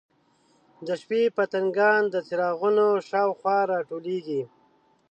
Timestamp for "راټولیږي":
3.71-4.41